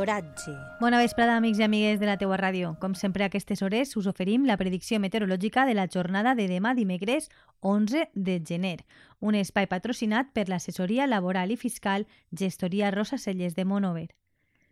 [0.00, 0.52] L'oratge.
[0.80, 2.72] Bona vesprada, amics i amigues de la teua ràdio.
[2.80, 6.72] Com sempre, a aquestes hores us oferim la predicció meteorològica de la jornada de demà
[6.74, 7.28] dimecres
[7.60, 8.78] 11 de gener,
[9.20, 14.08] un espai patrocinat per l'assessoria laboral i fiscal Gestoria Rosa Celles de Monover.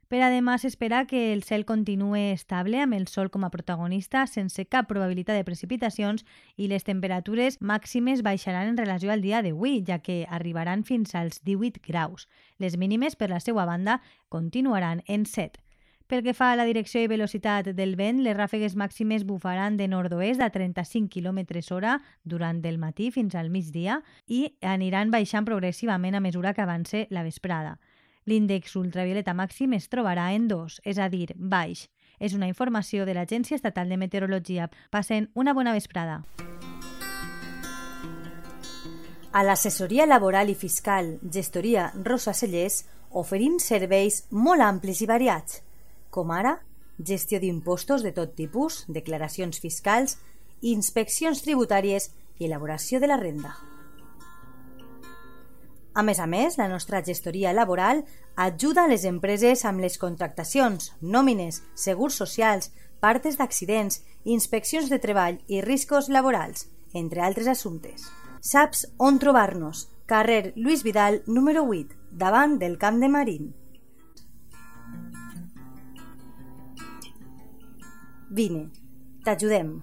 [0.08, 4.22] Per a demà s'espera que el cel continue estable amb el sol com a protagonista
[4.26, 6.24] sense cap probabilitat de precipitacions
[6.56, 11.42] i les temperatures màximes baixaran en relació al dia d'avui, ja que arribaran fins als
[11.44, 12.24] 18 graus.
[12.56, 13.98] Les mínimes, per la seva banda,
[14.32, 15.60] continuaran en 7.
[16.08, 19.90] Pel que fa a la direcció i velocitat del vent, les ràfegues màximes bufaran de
[19.92, 21.44] nord-oest a 35 km
[21.76, 27.06] hora durant el matí fins al migdia i aniran baixant progressivament a mesura que avance
[27.10, 27.76] la vesprada.
[28.28, 31.86] L'índex ultravioleta màxim es trobarà en 2, és a dir, baix.
[32.20, 34.66] És una informació de l'Agència Estatal de Meteorologia.
[34.90, 36.20] Passen una bona vesprada.
[39.32, 42.82] A l'assessoria laboral i fiscal Gestoria Rosa Cellers
[43.16, 45.62] oferim serveis molt amplis i variats,
[46.10, 46.58] com ara
[46.98, 50.18] gestió d'impostos de tot tipus, declaracions fiscals,
[50.60, 53.54] inspeccions tributàries i elaboració de la renda.
[55.98, 58.04] A més a més, la nostra gestoria laboral
[58.38, 62.70] ajuda les empreses amb les contractacions, nòmines, segurs socials,
[63.02, 68.06] partes d'accidents, inspeccions de treball i riscos laborals, entre altres assumptes.
[68.38, 69.88] Saps on trobar-nos?
[70.06, 73.50] Carrer Lluís Vidal, número 8, davant del Camp de Marín.
[78.30, 78.68] Vine,
[79.26, 79.80] t'ajudem.